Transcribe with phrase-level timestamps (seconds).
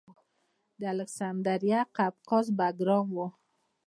[0.79, 3.17] د الکسندریه قفقاز بګرام و